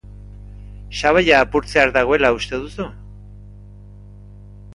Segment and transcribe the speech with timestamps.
[1.01, 2.89] Sabaia apurtzear dagoela uste duzu?